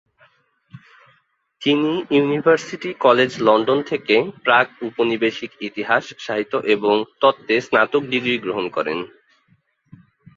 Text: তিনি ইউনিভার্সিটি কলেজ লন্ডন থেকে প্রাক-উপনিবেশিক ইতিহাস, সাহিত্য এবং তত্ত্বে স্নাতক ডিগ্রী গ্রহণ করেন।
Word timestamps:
তিনি 1.61 1.91
ইউনিভার্সিটি 2.11 2.89
কলেজ 2.99 3.31
লন্ডন 3.39 3.79
থেকে 3.81 4.15
প্রাক-উপনিবেশিক 4.43 5.51
ইতিহাস, 5.61 6.03
সাহিত্য 6.19 6.53
এবং 6.75 6.95
তত্ত্বে 7.21 7.55
স্নাতক 7.61 8.03
ডিগ্রী 8.03 8.35
গ্রহণ 8.37 8.65
করেন। 8.69 8.99